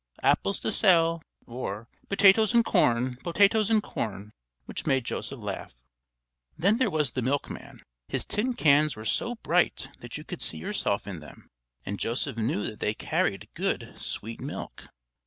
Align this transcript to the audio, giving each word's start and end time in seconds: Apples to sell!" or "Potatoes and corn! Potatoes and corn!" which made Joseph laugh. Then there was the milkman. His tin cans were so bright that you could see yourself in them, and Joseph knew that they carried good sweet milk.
Apples 0.23 0.59
to 0.61 0.71
sell!" 0.71 1.21
or 1.45 1.87
"Potatoes 2.09 2.55
and 2.55 2.65
corn! 2.65 3.17
Potatoes 3.17 3.69
and 3.69 3.83
corn!" 3.83 4.31
which 4.65 4.87
made 4.87 5.05
Joseph 5.05 5.39
laugh. 5.39 5.75
Then 6.57 6.79
there 6.79 6.89
was 6.89 7.11
the 7.11 7.21
milkman. 7.21 7.83
His 8.07 8.25
tin 8.25 8.55
cans 8.55 8.95
were 8.95 9.05
so 9.05 9.35
bright 9.35 9.91
that 9.99 10.17
you 10.17 10.23
could 10.23 10.41
see 10.41 10.57
yourself 10.57 11.05
in 11.05 11.19
them, 11.19 11.51
and 11.85 11.99
Joseph 11.99 12.35
knew 12.37 12.65
that 12.65 12.79
they 12.79 12.95
carried 12.95 13.49
good 13.53 13.93
sweet 13.99 14.39
milk. 14.41 14.85